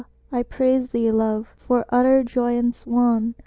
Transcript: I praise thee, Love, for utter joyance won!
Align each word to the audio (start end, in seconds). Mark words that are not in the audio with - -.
I 0.31 0.41
praise 0.41 0.87
thee, 0.89 1.11
Love, 1.11 1.53
for 1.59 1.85
utter 1.89 2.23
joyance 2.23 2.87
won! 2.87 3.35